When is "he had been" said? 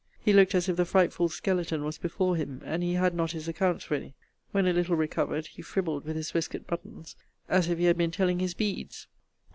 7.77-8.09